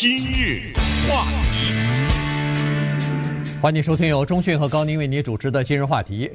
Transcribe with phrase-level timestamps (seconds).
[0.00, 0.72] 今日
[1.06, 1.74] 话题，
[3.60, 6.30] 欢迎收听由中讯和高宁为你主持的今日话题。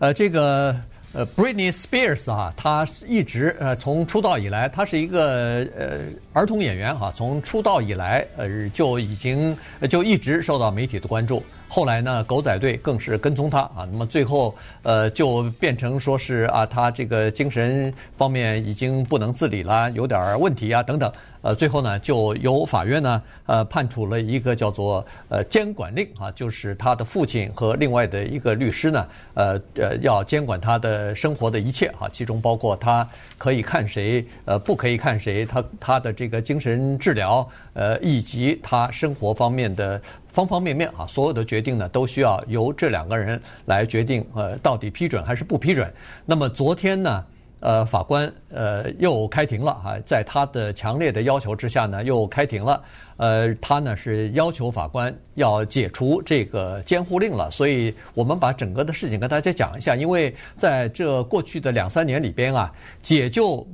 [0.00, 0.78] 呃，这个
[1.14, 6.00] 呃，Britney Spears 啊，她一直呃从出道以来，她是一个呃
[6.34, 9.56] 儿童演员哈、从出道以来呃就已经
[9.88, 11.42] 就一直受到媒体的关注。
[11.68, 21.10] 后来呢，狗仔队更是跟踪他啊，那么最后呃就变成说是啊，他这个精神方面已经不能自理了，有点问题啊等等。
[21.46, 45.88] 呃，最后呢，就由法院呢，呃，判处了一个叫做呃监管令啊，就是他的父亲和另外的一个律师呢，呃呃，要监管他的生活的一切啊，其中包括他可以看谁，呃，不可以看谁，他他的这个精神治疗，呃，以及他生活方面的方方面面啊，所有的决定呢，都需要由这两个人来决定，呃，到底批准还是不批准。
[46.24, 47.24] 那么昨天呢，
[47.60, 52.82] 呃，法官呃又开庭了啊，在他的强烈的要求之下呢，又开庭了。
[53.16, 57.50] 呃，他呢是要求法官要解除这个监护令了。
[57.50, 62.70] 所以我们把整个的事情跟大家讲一下，因为在这过去的两三年里边啊，
[63.02, 63.66] 解救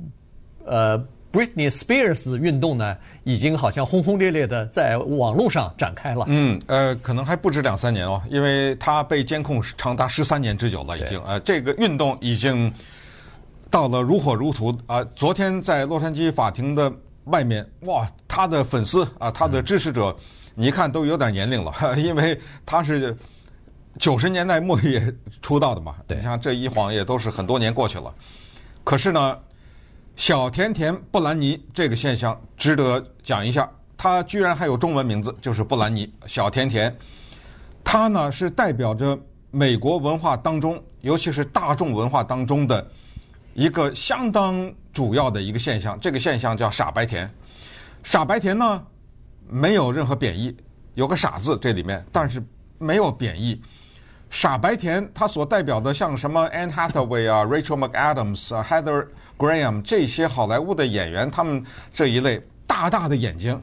[0.65, 0.97] 呃
[1.33, 2.95] Britney Spears 运动呢，
[3.25, 6.25] 已经好像轰轰烈烈的在网络上展开了。
[6.29, 11.21] 嗯，呃，可能还不止两三年哦，因为他被监控长达十三年之久了，已经。
[11.25, 12.73] 呃，这个运动已经。
[13.73, 15.03] 到了如火如荼啊！
[15.15, 16.93] 昨天在洛杉矶法庭的
[17.23, 20.15] 外面，哇，他的粉丝啊，他的支持者，
[20.53, 23.17] 你一看都有点年龄了， 因为他是
[23.97, 25.95] 九十年代末也出道的嘛。
[26.05, 28.13] 对，你像这一晃也都是很多年过去了。
[28.83, 29.39] 可是呢，
[30.15, 33.67] 小甜甜布兰妮这个现象值得讲一下。
[33.97, 36.95] 她居然还有中文名字，就是布兰妮小甜甜。
[37.83, 39.17] 她呢是代表着
[39.49, 42.87] 美国文化当中，尤其是大众文化当中的。
[43.53, 47.29] 一个相当主要的一个现象，这个现象叫“傻白甜”。
[48.03, 48.83] 傻白甜呢，
[49.47, 50.55] 没有任何贬义，
[50.95, 52.43] 有个“傻”字这里面，但是
[52.79, 53.61] 没有贬义。
[54.29, 59.07] 傻白甜它所代表的，像什么 Anne Hathaway 啊、Rachel McAdams 啊、Heather
[59.37, 61.63] Graham 这些好莱坞的演员，他们
[61.93, 63.61] 这一类大大的眼睛、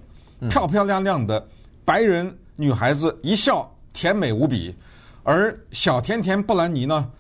[0.49, 1.45] 漂漂亮亮的
[1.85, 4.73] 白人女孩子，一笑甜美无比。
[5.25, 7.11] 而小甜甜布兰妮呢，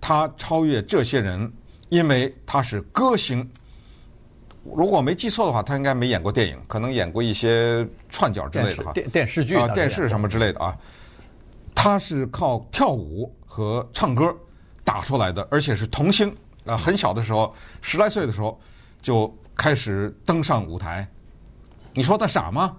[0.00, 1.50] 她超越这些人。
[1.88, 3.48] 因为他是歌星，
[4.64, 10.76] 如果我没记错的话，他应该没演过电影，可能演过一些串角之类的哈，电电视剧啊，电视什么之类的啊。
[11.74, 14.34] 他是靠跳舞和唱歌
[14.82, 18.58] 打出来的，而且是童星啊，很小的时候，十来岁的时候
[19.00, 21.06] 就开始登上舞台。
[21.94, 22.76] 你说他傻吗？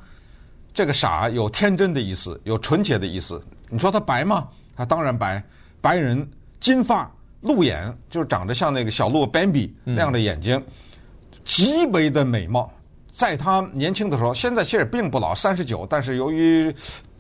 [0.73, 3.41] 这个傻有天真的意思，有纯洁的意思。
[3.69, 4.49] 你说他白吗？
[4.75, 5.41] 他当然白，
[5.79, 6.29] 白人，
[6.59, 7.09] 金发。
[7.41, 10.61] 鹿眼就是长得像那个小鹿 Bambi 那样的眼睛，
[11.43, 12.71] 极为的美貌。
[13.13, 16.73] 在他年轻的时候，现在其实并不老，三十九，但是由于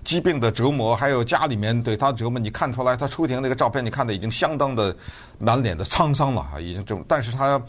[0.03, 4.95] 疾病的折磨，还有家里面对他折磨，你看出来他出庭那个照片，你看的已经相当的
[5.39, 7.03] 满脸的沧桑了啊，已经这种。
[7.07, 7.61] 但是他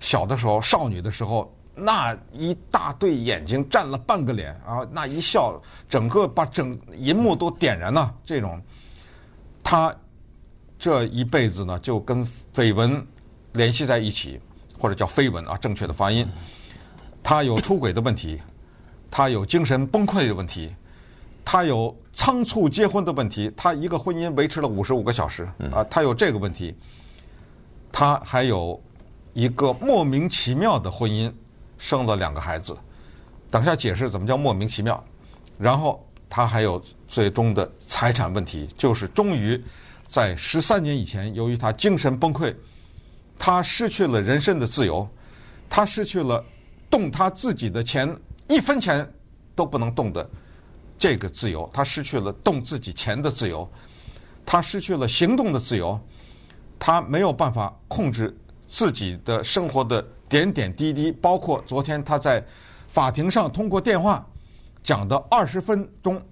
[0.00, 8.14] 小的时候，少女的时候，那一大对眼睛占了半个脸啊，那一笑，整个把整银幕都点燃了。
[8.24, 8.60] 这种
[9.62, 9.94] 他。
[10.78, 13.04] 这一辈子呢，就跟绯闻
[13.52, 14.38] 联系在一起，
[14.78, 16.28] 或者叫绯闻啊，正确的发音。
[17.22, 18.40] 他有出轨的问题，
[19.10, 20.70] 他有精神崩溃的问题，
[21.44, 23.50] 他有仓促结婚的问题。
[23.56, 26.74] 他一个婚姻维持了五十五个小时啊，他有这个问题。
[27.90, 28.78] 他还有
[29.32, 31.32] 一个莫名其妙的婚姻，
[31.78, 32.76] 生了两个孩子。
[33.50, 35.02] 等下解释怎么叫莫名其妙。
[35.58, 39.58] 然后他还有最终的财产问题，就是终于。
[40.08, 42.54] 在十三年以前，由于他精神崩溃，
[43.38, 45.08] 他失去了人身的自由，
[45.68, 46.44] 他失去了
[46.88, 48.14] 动他自己的钱
[48.48, 49.06] 一分钱
[49.54, 50.28] 都不能动的
[50.98, 53.68] 这个自由，他失去了动自己钱的自由，
[54.46, 56.00] 他失去了行动的自由，
[56.78, 58.34] 他没有办法控制
[58.66, 62.42] 自己的生活的点点滴滴，包括昨天他在
[62.86, 64.24] 法庭上通过电话
[64.82, 66.22] 讲的二十分钟，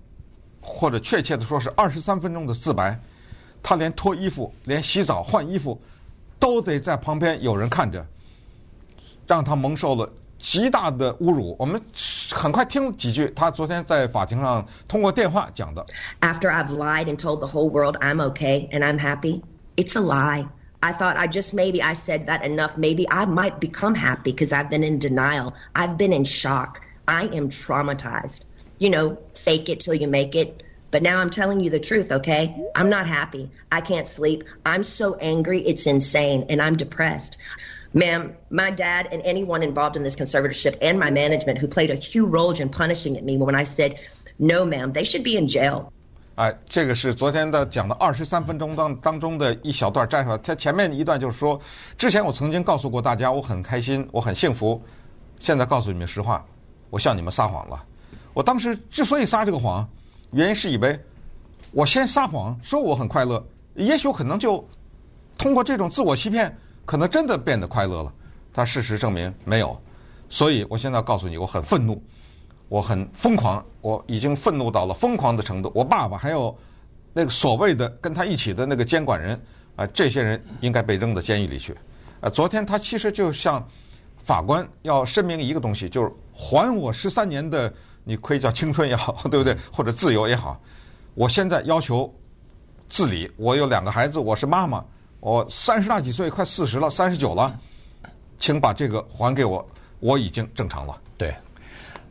[0.61, 2.99] 或者确切的说是二十三分钟的自白。
[3.64, 5.80] 他连脱衣服、连洗澡、换衣服，
[6.40, 8.06] 都得在旁边有人看着，
[9.28, 11.56] 让他蒙受了极大的侮辱。
[11.60, 11.82] 我们
[12.32, 15.86] 很快听几句他昨天在法庭上通过电话讲的。
[16.22, 19.42] After I've lied and told the whole world I'm okay and I'm happy,
[19.76, 20.48] it's a lie.
[20.82, 22.78] I thought I just maybe I said that enough.
[22.78, 25.54] Maybe I might become happy because I've been in denial.
[25.76, 26.80] I've been in shock.
[27.06, 28.46] I am traumatized.
[28.78, 30.63] You know, fake it till you make it.
[30.94, 32.56] But now I'm telling you the truth, okay?
[32.76, 33.50] I'm not happy.
[33.72, 34.44] I can't sleep.
[34.66, 37.38] I'm so angry, it's insane, and I'm depressed.
[37.94, 41.96] Ma'am, my dad and anyone involved in this conservatorship and my management who played a
[41.96, 44.00] huge role in punishing me when I said,
[44.40, 45.92] no, ma'am, they should be in jail.
[46.36, 50.38] 哎，这个是昨天的讲的二十三分钟当当中的一小段摘出来。
[50.38, 51.60] 他前面一段就是说，
[51.98, 54.82] 之前我曾经告诉过大家，我很开心，我很幸福。
[55.40, 56.46] 现在告诉你们实话，
[56.90, 57.84] 我向你们撒谎了。
[58.34, 59.86] 我当时之所以撒这个谎，
[60.35, 60.99] 原因是以为
[61.73, 63.43] 我先撒谎说我很快乐，
[63.75, 64.67] 也许可能就
[65.39, 66.55] 通过这种自我欺骗。
[66.87, 68.13] 可能真的变得快乐了，
[68.53, 69.75] 但事实证明没有，
[70.29, 72.03] 所以我现在告诉你，我很愤怒，
[72.69, 75.73] 我很疯狂，我已经愤怒到了疯狂的程度。
[75.75, 76.55] 我爸爸还有
[77.15, 79.41] 那个所谓的跟他一起的那个监管人
[79.77, 81.75] 啊，这些人应该被扔到监狱里去。
[82.21, 83.67] 啊，昨天他其实就向
[84.23, 87.73] 法官要声明一个东西，就是还我十三年的，
[88.05, 89.57] 你可以叫青春也好， 对不对？
[89.73, 90.61] 或者自由也好，
[91.15, 92.13] 我现在要求
[92.89, 93.31] 自理。
[93.37, 94.85] 我有两个孩子，我是妈妈。
[95.21, 97.59] 我三十大几岁，快四十了，三十九了，
[98.37, 99.67] 请把这个还给我，
[100.01, 101.01] 我已经正常了。
[101.17, 101.35] 对，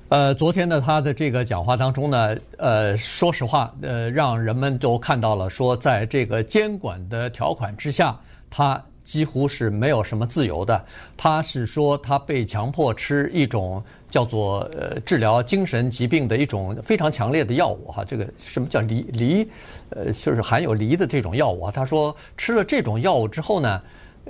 [0.09, 8.19] 呃，昨天呢，他的这个讲话当中呢，呃，说实话，呃，让人们都看到了，说在这个监管的条款之下，
[8.49, 8.83] 他
[9.13, 10.83] 几乎是没有什么自由的。
[11.15, 13.83] 他是说，他被强迫吃一种。
[14.13, 19.49] 叫做呃治疗精神疾病的一种非常强烈的药物哈，这个什么叫锂锂，
[19.89, 21.71] 呃就是含有锂的这种药物。
[21.71, 23.81] 他说吃了这种药物之后呢，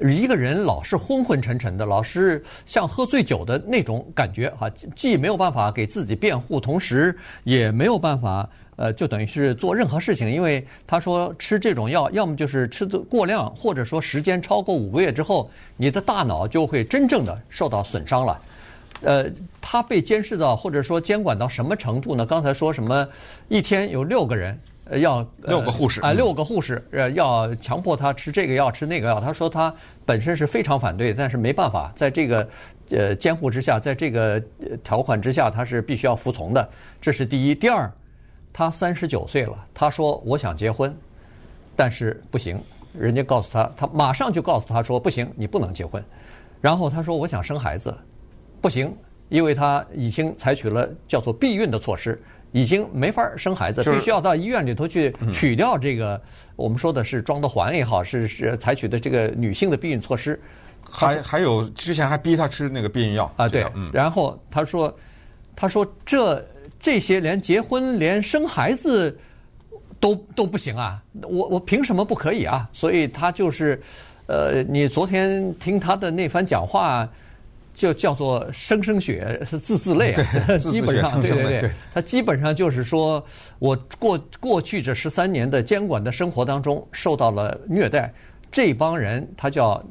[0.02, 7.14] 一个人老是昏昏沉沉的，老是像喝醉酒的那种感觉哈，既没有办法给自己辩护，同时
[7.44, 18.40] 也没有办法呃就等于是做任何事情，因为他说吃这种药，要么就是吃的过量，或者说时间超过五个月之后，你的大脑就会真正的受到损伤了。
[19.02, 19.26] 呃，
[19.60, 22.26] 他被监视到或者说监管到什么程度呢？
[22.26, 23.06] 刚才说什么，
[23.50, 29.20] 一天有六个人，呃，要、呃、六个护士啊、呃，六个护士呃要强迫他吃这个药吃那个药。
[29.20, 29.74] 他说他
[30.06, 32.48] 本身是非常反对，但是没办法，在这个
[32.92, 34.42] 呃监护之下，在这个
[34.86, 36.70] 条款之下，他是必须要服从的。
[37.02, 37.54] 这是第一。
[37.54, 37.92] 第二，
[38.54, 40.96] 他三十九岁了，他说我想结婚，
[41.76, 42.62] 但是不行，
[42.94, 46.02] 人家告诉他，他马上就告诉他说不行，你不能结婚。
[46.62, 47.94] 然后他说我想生孩子。
[48.62, 48.96] 不行，
[49.28, 52.18] 因为他已经采取了叫做避孕的措施，
[52.54, 56.22] 已经没法生孩子，必须要到医院里头去取掉这个。
[56.56, 60.40] 我们说的是装的环也好，是是采取的这个女性的避孕措施。
[60.90, 63.66] 还还有之前还逼他吃那个避孕药啊，对。
[63.92, 64.96] 然后他说，
[65.56, 66.42] 他说这
[66.84, 69.18] 这些连结婚连生孩子
[70.00, 72.70] 都都不行啊，我我凭什么不可以啊？
[72.74, 73.82] 所以他就是，
[74.28, 77.10] 呃，你昨天听他的那番讲话。
[77.76, 83.26] 就叫做声声血是字字泪啊， 基本上对对对，他基本上就是说
[83.58, 88.14] 我过过去这十三年的监管的生活当中受到了虐待，
[88.52, 89.84] 这帮人他叫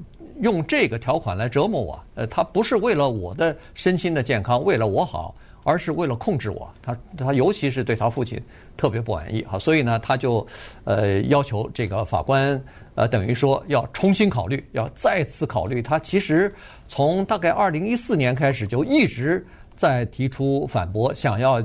[0.43, 8.41] 用这个条款来折磨我，呃，他不是为了我的身心的健康，为了我好，而是为了控制我，他他尤其是对他父亲
[8.77, 10.47] 特别不满意哈，所以呢，他就
[10.85, 12.63] 呃要求这个法官。
[12.95, 15.81] 呃，等于说要重新考虑，要再次考虑。
[15.81, 16.55] 他其实
[16.89, 19.43] 从大概二零一四年开始就一直
[19.75, 21.59] 在提出反驳，想要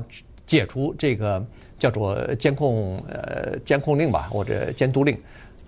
[0.46, 1.46] 解除这个
[1.78, 5.14] 叫做监控呃监控令吧，或者监督令。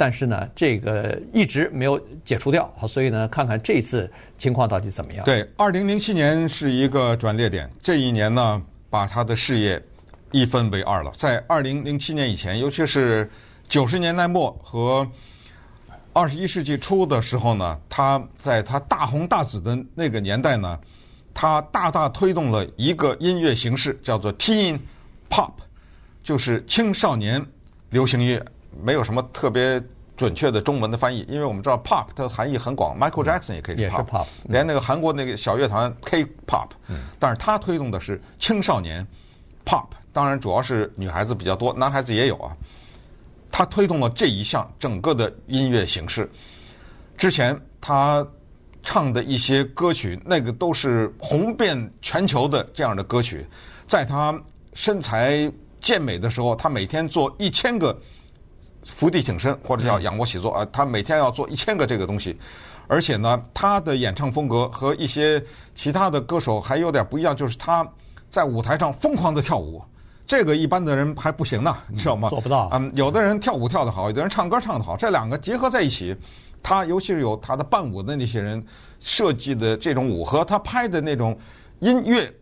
[0.00, 2.75] 但是呢，这个一直没有解除掉。
[2.88, 5.23] 所以呢，看看这次情况到底怎么样。
[5.26, 9.79] 对，二零零七年是一个转捩点，这一年呢，把他的事业
[10.32, 11.12] 一分为二了。
[11.19, 13.30] 在二零零七年以前，尤其是
[13.69, 15.07] 九十年代末和
[16.14, 20.80] 二十一世纪初的时候呢，他在他大红大紫的那个年代呢，
[21.35, 24.78] 他大大推动了一个音乐形式，叫做 Teen
[25.28, 25.52] Pop，
[26.23, 27.45] 就是青少年
[27.90, 28.42] 流行乐，
[28.83, 29.83] 没有什么特别
[30.17, 36.69] 准确的中文的翻译，因为我们知道 Pop 它的含义很广，Michael Jackson 也可以是 Pop，, pop 连那个韩国那个小乐团 K-Pop，
[37.19, 39.07] 但是他推动的是青少年
[39.65, 42.55] Pop，当然主要是女孩子比较多，男孩子也有啊。
[43.53, 46.31] 他推动了这一项整个的音乐形式。
[47.17, 48.27] 之前他
[48.83, 53.45] 唱的一些歌曲，那个都是红遍全球的这样的歌曲。
[53.89, 54.39] 在他
[54.73, 55.50] 身材
[55.81, 57.99] 健美的时候，他每天做一千个
[58.94, 62.38] 伏地挺身，或者叫仰卧起坐啊，他每天要做一千个这个东西。
[62.87, 65.42] 而且呢，他的演唱风格和一些
[65.75, 67.87] 其他的歌手还有点不一样，就是他
[68.30, 69.80] 在舞台上疯狂的跳舞。
[70.26, 72.28] 这个一般的人还不行呢，你知道吗？
[72.28, 72.68] 做不到。
[72.73, 76.16] 嗯，有的人跳舞跳得好，有的人唱歌唱得好，这两个结合在一起，
[76.62, 78.64] 他尤其是有他的伴舞的那些人
[79.00, 81.37] 设计的这种舞和他拍的那种
[81.78, 82.32] 音乐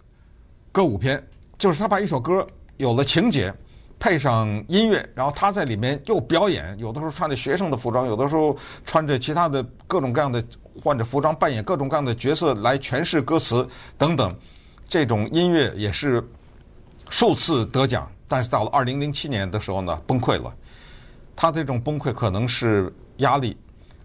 [0.72, 1.22] 歌舞片，
[1.58, 3.52] 就是他把一首歌有了情节，
[3.98, 10.42] 配上音乐，然后他在里面又表演，有的时候穿着学生的服装，有的时候穿着其他的各种各样的
[10.82, 14.34] 换着服装扮演各种各样的角色来诠释歌词等等，
[14.88, 16.22] 这种音乐也是
[17.08, 20.54] 数次得奖，但是到了二零零七年的时候呢，崩溃了。
[21.34, 23.56] 他这种崩溃可能是压力，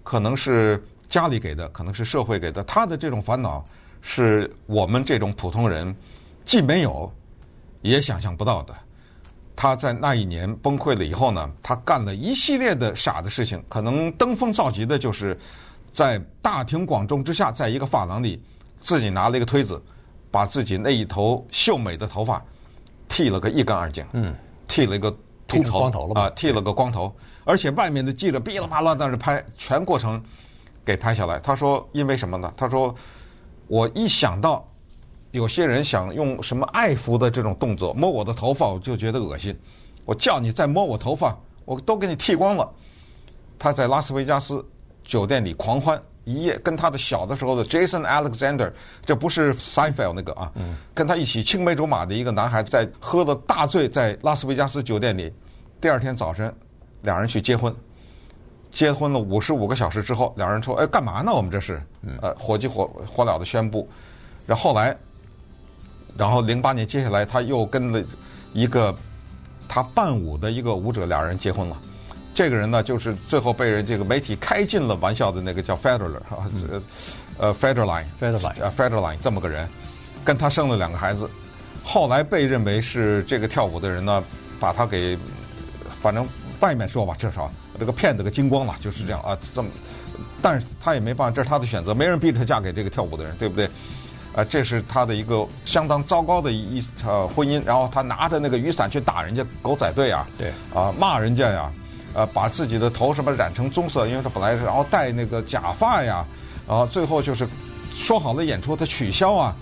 [0.04, 2.64] 可能是家里给的，可能是社会给的。
[2.64, 3.64] 他的这种烦恼
[4.02, 5.96] 是我们这种普通人
[6.46, 7.12] 既没有
[7.82, 8.76] 也想象不到的。
[9.56, 13.64] 他在那一年崩溃了以后呢，他干了一系列的傻的事情。
[13.70, 15.38] 可能登峰造极的就是
[15.92, 18.44] 在大庭广众之下，在一个发廊里，
[18.80, 19.82] 自己拿了一个推子，
[20.32, 22.44] 把自己那一头秀美的头发
[23.08, 24.06] 剃了个一干二净。
[24.14, 24.34] 嗯，
[24.68, 25.16] 剃了一个。
[25.46, 30.20] 秃头啊，剃了个光头，而且外面的记者噼里啪啦在那拍，全过程
[30.84, 31.38] 给拍下来。
[31.38, 32.52] 他说：“因为什么呢？
[32.58, 32.96] 他说，
[33.68, 34.68] 我一想到
[35.34, 39.54] 有些人想用什么爱抚的这种动作摸我的头发，我就觉得恶心。
[40.06, 41.36] 我叫你再摸我头发，
[41.66, 42.72] 我都给你剃光了。”
[43.58, 44.64] 他在拉斯维加斯
[45.04, 48.72] 酒店里狂欢一夜，跟他的小的时候的 Jason Alexander，
[49.04, 50.52] 这不是 Seinfeld 那个啊，
[50.94, 55.34] 跟他一起青梅竹马的一个男孩子，在喝的大醉，在拉斯维加斯酒店里。
[55.82, 56.54] 第二天早晨，
[57.02, 57.76] 两人去结婚，
[58.72, 61.34] 结婚了五十五个小时之后，两人说：“哎，干嘛呢？
[61.34, 61.82] 我们这是，
[62.22, 63.90] 呃，火急火火燎的宣布。”
[64.46, 64.96] 然后后来，
[66.18, 68.04] 然后零八年接下来，他又跟了
[68.54, 68.96] 一个
[69.68, 71.78] 他伴舞的一个舞者，俩人结婚了。
[72.36, 76.50] 这个人呢，就是最后被人这个媒体开尽了玩笑的那个叫 Federer 啊，
[77.38, 79.68] 呃，Federline，Federline，呃，Federline 这么个人，
[80.24, 81.30] 跟他生了两个孩子。
[81.84, 84.24] 后来被认为是这个跳舞的人呢，
[84.60, 85.18] 把他给。
[86.02, 86.28] 反正
[86.60, 89.38] 外面说吧，至少这个骗子个精光了，就是这样啊。
[89.54, 89.70] 这么，
[90.42, 93.70] 但是他也没办法，这是他的选择，没人逼着他嫁给这个跳舞的人，对不对？
[94.36, 97.64] 啊，这是他的一个相当糟糕的一呃婚姻。
[97.66, 101.72] 然后他拿着那个雨伞去打人家狗仔队啊，对，啊骂人家呀，
[102.14, 106.26] 呃把自己的头什么染成棕色，因为他本来是然后戴那个假发呀，
[106.68, 107.48] 然后最后就是
[107.96, 109.56] 说好了演出他取消啊。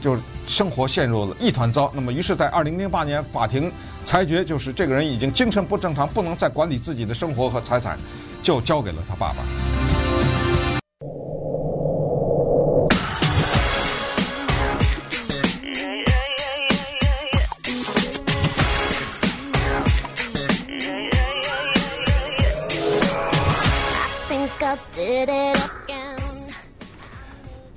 [0.00, 0.16] 就
[0.46, 1.90] 生活陷入了一团糟。
[1.92, 3.68] 那么，于是，在二零零八年，法庭
[4.04, 7.98] 裁决，就是这个人已经精神不正常，不能再管理自己的生活和财产，
[8.40, 9.87] 就交给了他爸爸。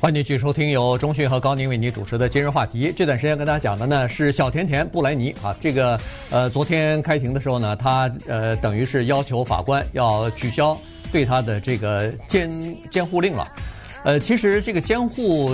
[0.02, 2.92] 欢迎继续收听由中讯和高宁为你主持的今日话题。
[2.98, 5.96] 这段时间跟大家讲的呢是小甜甜布莱尼啊，这个
[6.32, 10.76] 呃昨天开庭的时候呢，他呃等于是要求法官要取消
[11.12, 12.50] 对他的这个监
[12.90, 13.48] 监护令了。
[14.04, 15.52] 呃，其实这个监护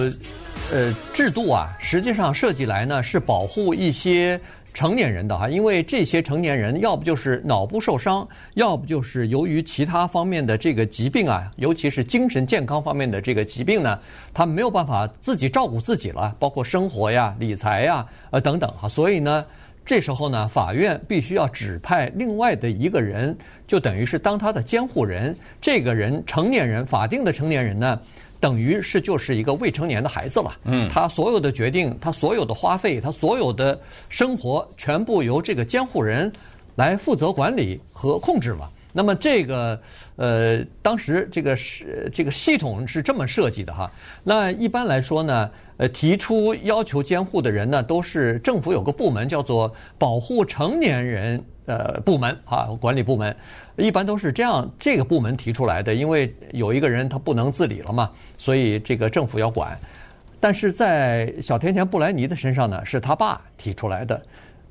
[0.71, 4.39] 呃制度啊，实际上设计来呢是保护一些。
[4.77, 14.00] 成年人的哈，因为这些成年人要不就是脑部受伤，要不就是由于其他方面的这个疾病啊，尤其是精神健康方面的这个疾病呢，
[14.36, 19.43] 他没有办法自己照顾自己了，包括生活呀、理财呀、呃等等哈，所以呢，
[19.84, 25.36] 这时候呢，法院必须要指派另外的一个人，就等于是当他的监护人。
[25.60, 28.00] 这个人成年人，法定的成年人呢。
[28.39, 33.79] 等于是就是一个未成年的孩子了，嗯，他所有的决定，他所有的花费，他所有的
[34.10, 36.32] 生活，全部由这个监护人
[36.75, 38.70] 来负责管理和控制了。
[38.94, 39.79] 那么这个
[40.15, 43.91] 呃，当时这个是这个系统是这么设计的哈。
[44.24, 53.36] 那一般来说呢，呃，提出要求监护的人呢，都是政府有个部门叫做保护成年人呃部门啊，管理部门。
[53.77, 59.77] 一般都是这样，这个部门提出来的，因为有一个人他不能自理了嘛，所以这个政府要管。
[60.39, 64.19] 但是在小甜甜布莱尼的身上呢，是他爸提出来的，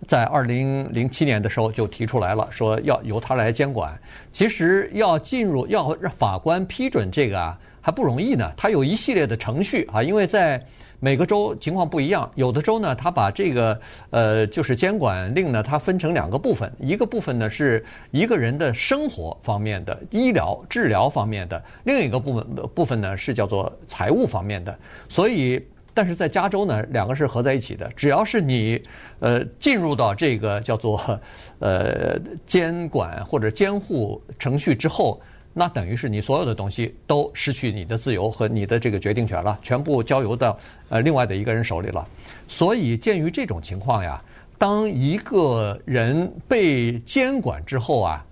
[0.06, 3.98] 在二零零七年的时候就提出来了，说要由他来监管。
[4.32, 10.62] 其实要进入要让法官批准这个啊，还不容易呢，他有一系列的程序啊，因为在。
[10.98, 24.74] 每个州情况不一样，有的州呢，它把这个呃，就是监管令呢，它分成两个部分，一个部分呢是一个人的生活方面的、医疗治疗方面的，另一个部分部分呢是叫做财务方面的。
[25.06, 25.62] 所以，
[25.96, 27.90] 但是在加州呢，两个是合在一起的。
[27.96, 28.78] 只要是你
[29.18, 31.18] 呃进入到这个叫做
[31.58, 35.18] 呃监管或者监护程序之后。
[35.58, 40.54] 那等于是你所有的东西都失去你的自由和你的这个决定权了，全部交由到
[40.90, 42.06] 呃另外的一个人手里了。
[42.46, 44.22] 所以鉴于这种情况呀，
[44.58, 48.22] 当一个人被监管之后啊，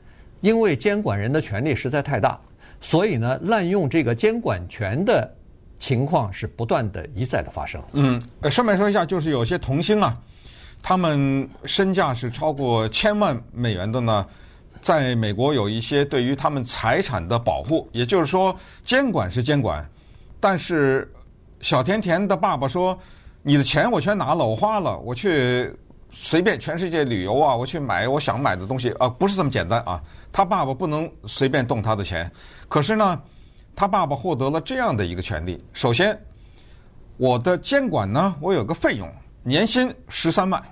[0.42, 2.38] 因为监管人的权力实在太大，
[2.82, 5.34] 所以呢，滥用这个监管权的
[5.84, 7.78] 情况是不断的一再的发生。
[7.92, 8.18] 嗯，
[8.50, 10.16] 顺便说一下，就是有些童星啊，
[10.82, 14.26] 他们身价是超过千万美元的呢，
[14.80, 19.86] 在美国有一些对于他们财产的保护，也就是说监管是监管，
[20.40, 21.06] 但是
[21.60, 22.98] 小甜甜的爸爸说
[23.44, 25.70] ：“你的钱我全拿了，我花了，我去
[26.10, 32.32] 随便全世界旅游啊，我去买我想买的东西啊，不是这么简单啊。”他爸爸不能随便动他的钱，
[32.70, 33.20] 可是呢，
[33.76, 36.18] 他爸爸获得了这样的一个权利：首先，
[37.16, 39.08] 我的监管呢，我有个费用，
[39.42, 40.62] 年薪十三万。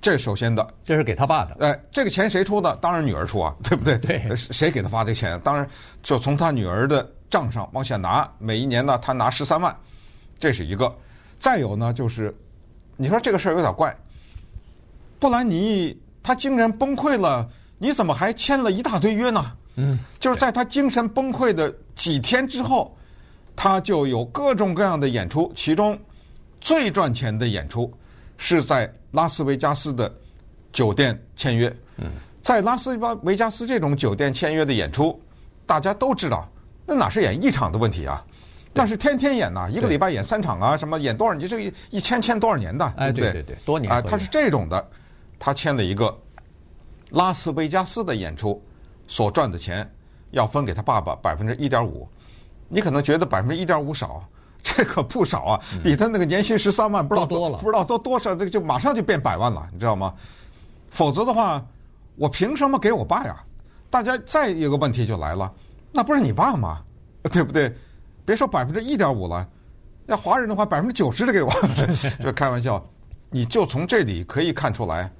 [0.00, 1.56] 这是首先的，这是给他爸的。
[1.60, 2.76] 哎，这个钱谁出的？
[2.76, 3.96] 当然女儿出啊， 对不对？
[3.96, 4.36] 对。
[4.36, 5.40] 谁给他发这钱？
[5.40, 5.66] 当然
[6.02, 8.30] 就从他女儿的账上往下拿。
[8.38, 9.74] 每一年呢，他拿十三万，
[10.38, 10.94] 这是一个。
[11.38, 12.36] 再有呢，就是
[12.98, 13.96] 你说这个事儿有点怪。
[15.18, 17.48] 布兰妮她竟然崩溃了，
[17.78, 19.56] 你怎么还签了一大堆约呢？
[19.76, 22.96] 嗯，就是在他精神崩溃的几天之后，
[23.54, 25.98] 他就有各种各样的演出，其中
[26.60, 27.92] 最赚钱的演出
[28.36, 28.92] 是在。
[29.14, 30.12] 拉斯维加斯的
[30.72, 32.10] 酒店签约，嗯
[32.42, 35.22] 在拉斯维加斯这种酒店签约的演出，
[35.66, 36.50] 大家都知道，
[36.84, 38.24] 那哪是演一场的问题啊？
[38.72, 41.34] 那是天天演呐，一个礼拜演三场啊，什么演多少？
[41.34, 43.32] 你这一一签签多少年的，对不对？
[43.34, 44.84] 对对，多年啊，他是这种的，
[45.38, 46.12] 他签了一个
[47.10, 48.60] 拉斯维加斯的演出
[49.06, 49.90] 所赚的钱
[50.30, 52.08] 要分给他爸爸百分之一点五，
[52.68, 54.22] 你可能觉得百分之一点五少。
[54.66, 60.14] 这可不少啊，比他那个年薪十三万不知道多了，不知道多多少，这个就马上就变百万了，你知道吗？
[60.88, 61.62] 否则的话，
[62.16, 63.36] 我凭什么给我爸呀？
[63.90, 65.52] 大家再有个问题就来了，
[65.92, 66.80] 那不是你爸吗？
[67.30, 67.70] 对不对？
[68.24, 69.46] 别说百分之一点五了，
[70.06, 71.52] 要华人的话，百分之九十的给我，
[72.18, 72.82] 这开玩笑。
[73.28, 75.12] 你就从这里可以看出来，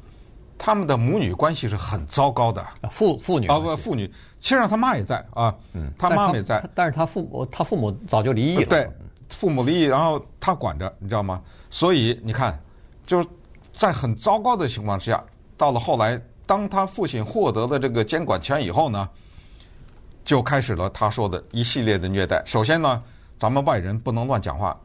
[0.58, 2.64] 他们的母女关系是很糟糕的。
[2.90, 4.06] 父父女啊不父女，
[4.40, 8.66] 其实上他妈也在啊，嗯，他妈妈也在，但是他父母他父母早就离异了。
[8.66, 8.88] 对。
[9.30, 11.42] 父母离异，然后他管着，你知道吗？
[11.68, 12.56] 所以你看，
[13.04, 13.28] 就是
[13.73, 15.25] 在很糟糕的情况之下，
[15.56, 19.08] 到了后来，当他父亲获得了这个监管权以后呢，
[20.25, 22.42] 就开始了他说的一系列的虐待。
[22.44, 23.02] 首先呢，
[23.38, 24.78] 咱们外人不能乱讲话，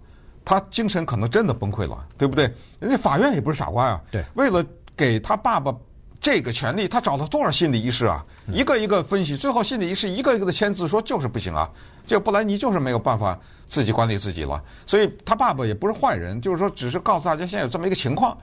[0.44, 2.52] 他精神可能真的崩溃了，对不对？
[2.80, 4.66] 人家法院也不是傻瓜呀，对，为了
[5.00, 5.74] 给他爸爸。
[6.22, 8.26] 这个权利，他找了多少心理医师啊？
[8.52, 11.70] 一个一个分析，最后心理医师一个一个的签字说就是不行啊。
[12.06, 14.62] 这个布兰妮就是没有办法自己管理自己了。
[14.86, 18.38] 所以他爸爸也不是坏人，就是说只是告诉大家现在有这么一个情况，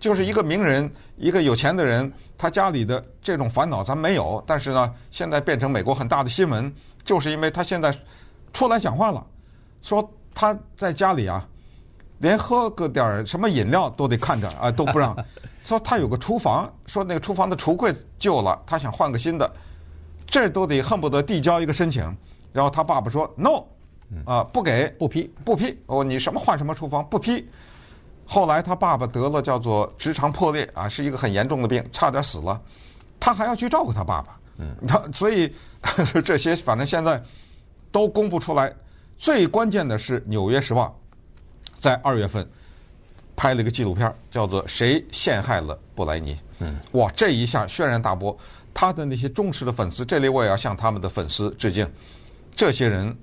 [0.00, 7.94] 就是一个名人，一个有钱的人，他家里的这种烦恼咱没有，但是呢，现在变成美国很大的新闻，就是因为他现在
[8.54, 9.22] 出来讲话了，
[9.82, 11.46] 说他在家里啊，
[12.20, 15.14] 连喝个点什么饮料都得看着啊，都不让。
[15.68, 19.46] 说他有个厨房，说那个厨房的橱柜旧了，他想换个新的，
[20.26, 22.02] 这都得恨不得递交一个申请。
[22.54, 23.62] 然后他爸爸说 “no”，
[24.24, 25.78] 啊，不给，不批，不批。
[25.84, 27.46] 哦，你什么换什么厨房，不批。
[28.24, 32.58] 后来他爸爸得了叫做直肠破裂啊，是一个很严重的病，差点死了。
[33.20, 35.52] 他还要去照顾他爸爸，嗯，他 所以
[36.24, 37.22] 这些反正现在
[37.92, 38.74] 都公布出来。
[39.18, 40.98] 最关键的是《纽约时报》
[41.78, 42.48] 在二月份。
[43.38, 46.34] 拍了一个纪录片，叫做《谁陷害了布莱尼》。
[46.58, 48.36] 嗯，哇，这一下轩然大波。
[48.74, 51.88] 他的那些忠实的粉丝，这里我也要向他们的粉丝致敬。
[52.56, 53.16] 这些人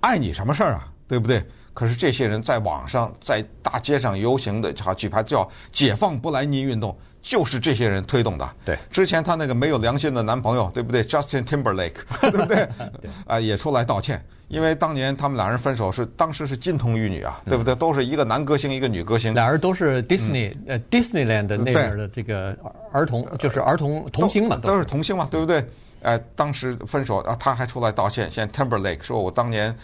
[0.00, 0.92] 碍你什么事儿啊？
[1.06, 1.40] 对不对？
[1.72, 6.98] 可是这些人在网上，在大街上游行的，好举牌叫“解放布莱尼”运动。
[7.22, 8.50] 就是这些人推动的。
[8.64, 12.66] 对，之前他那个没有良心的男朋友，对不对？Justin Timberlake，对不对？
[13.28, 17.74] 啊，也出来道歉，因为当年他们两人分手是当时是金童玉女啊，对不对？
[17.76, 19.32] 都是一个男歌星，一个女歌星。
[19.32, 22.56] 俩人都是 Disney 呃 Disneyland 那边的这个
[22.92, 25.64] 儿童，就是儿童童星嘛，都是童星嘛，对不对？
[26.02, 29.74] 哎，当时分手，然后他还出来道歉，现在 Timberlake 说我当年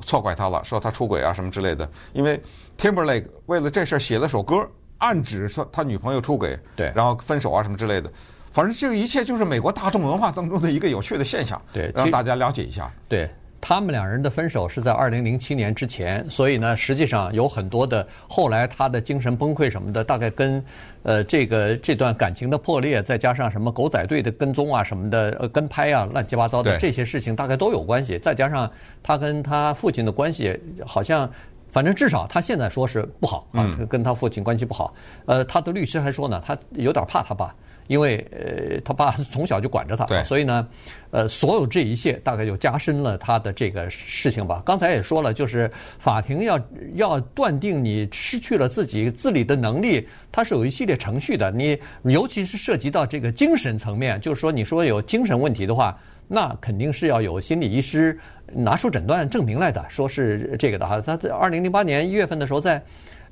[0.00, 2.40] 错怪他了，说他出轨啊什么之类的，因为
[2.78, 4.66] Timberlake 为了这事写了首歌。
[4.98, 8.10] 暗指说他女朋友出轨，对，然后分手啊什么之类的，
[8.52, 12.90] 反正这个一切就是美国大众文化当中的一个有趣的现象，对，让大家了解一下。
[13.06, 13.28] 对，
[13.66, 20.62] 他们两人的分手是在二零零七年之前，所以呢，实际上有很多的后来他的精神崩溃什么的，大概跟
[21.02, 28.18] 呃这个这段感情的破裂，再加上什么狗仔队的跟踪啊什么的，呃跟拍啊乱七八糟的这些事情，大概都有关系。
[28.18, 28.70] 再加上
[29.02, 31.26] 他跟他父亲的关系好像。
[31.72, 34.94] 反正至少他现在说是不好啊，跟他父亲关系不好。
[35.26, 37.52] 呃，他的律师还说呢，他有点怕他爸，
[37.86, 40.66] 因为呃他爸 从小就管着他，所以呢，
[41.10, 44.62] 呃，所有这一切大概就加深了他的这个事情吧。
[44.64, 46.60] 刚才也说了，就是法庭要
[46.94, 51.50] 要断定你失去了自己自理的能力，它是有一系列程序的。
[51.50, 55.98] 你尤其是涉及到这个精神层面，就是说你说有精神问题的话。
[56.26, 58.18] 那肯定是要有心理医师
[58.50, 60.98] 拿出诊断证明来的，说是这个的哈。
[60.98, 62.82] 他在二零零八年一月份的时候，在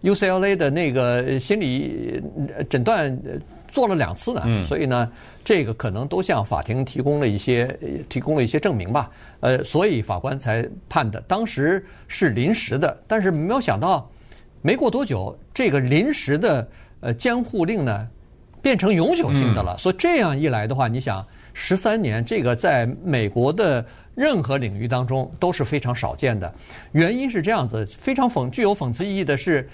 [0.02, 2.22] UCLA 的那个心理
[2.68, 3.18] 诊断
[3.72, 5.10] 做了两次呢，嗯、所以呢，
[5.42, 7.76] 这个可能都向法庭提供了一些
[8.08, 9.10] 提供了一些证明吧。
[9.40, 14.08] 呃，所以法官才判的，当时是临时的，但是没有想到，
[14.60, 16.68] 没过多久，这个临时的
[17.00, 18.06] 呃监护令呢，
[18.60, 19.74] 变成永久性的了。
[19.74, 26.52] 嗯、所以这样一来的话，你想，十三年，这个在美国的任何领域当中都是非常少见的。
[26.92, 29.68] 原因是这样子，非常讽具有讽刺意义的是，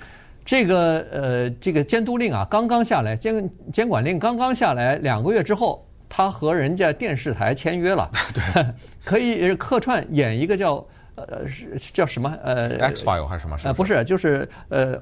[0.48, 5.84] 这个呃这个监督令啊刚刚下来，监监管令刚刚下来两个月之后。
[6.10, 8.64] 他和人家电视台签约了， 对，
[9.04, 10.82] 可以客串演一个叫。
[11.26, 12.32] 呃，是叫什么？
[12.42, 13.56] 呃，X file 还是什么？
[13.64, 14.96] 呃，不是，就是呃，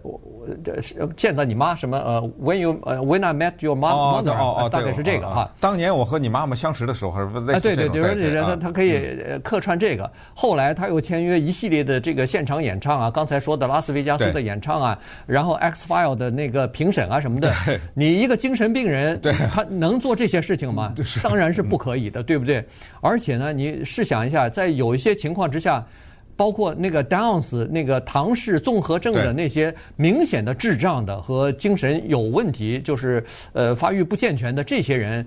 [1.16, 1.98] 见到你妈什么？
[1.98, 5.50] 呃，When you 呃，When I met your 哦，大概是这个哈。
[5.60, 10.10] 当年我和你妈妈相识的时候，还是类似对对对，他他可以客串这个。
[10.34, 17.50] 后来他又签约一系列的这个现场演唱啊，刚才说的拉斯维加斯的演唱啊，然后 X file 的那个评审啊什么的。
[17.94, 19.20] 你一个精神病人，
[19.52, 20.94] 他能做这些事情吗？
[21.22, 22.64] 当然是不可以的，对不对？
[23.00, 25.84] 而且呢，你试想一下，在有一些情况之下。
[26.36, 35.26] 包括那个 Downs 那个唐氏综合症的那些明显的智障的和精神有问题，就是呃发育不健全的这些人，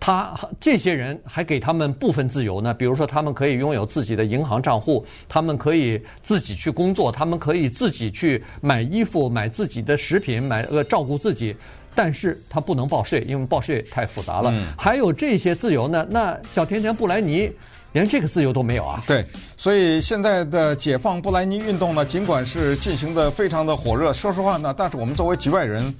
[0.00, 2.72] 他这些人还给他们部分自由呢。
[2.72, 11.54] 比如说，他们可以拥有自己的银行账户，他们可以自己去工作，他们可以自己去买衣服、买自己的食品、买呃照顾自己，
[11.94, 14.50] 但是他不能报税，因为报税太复杂了。
[14.52, 17.52] 嗯、还有这些自由呢，那小甜甜布莱尼。
[17.92, 19.00] 连这个自由都没有啊！
[19.06, 19.24] 对，
[19.56, 25.94] 所以现在的解放布莱尼运动呢，尽管是进行的非常的火热，说实话呢，但是我们作为局外人，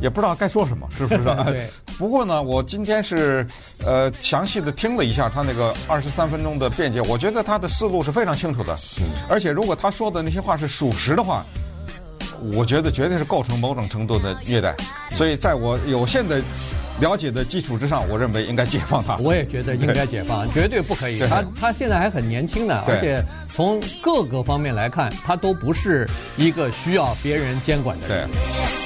[0.00, 1.22] 也不知道该说什么，是不是？
[1.52, 1.68] 对。
[1.98, 3.46] 不过呢，我今天是
[3.84, 8.76] 呃详细的听了一下他那个二十三分钟的辩解，我觉得他的思路是非常清楚的。
[9.00, 9.06] 嗯。
[9.28, 11.46] 而且如果他说的那些话是属实的话，
[12.54, 14.74] 我觉得绝对是构成某种程度的虐待。
[15.12, 16.42] 所以在我有限的。
[17.00, 19.16] 了解的基础之上，我认为应该解放他。
[19.18, 21.18] 我也觉得应该解放，绝对不可以。
[21.18, 28.28] 他他现在还很年轻呢，而且从各个方面来看，他都不是一个需要别人监管的人。
[28.30, 28.85] 对。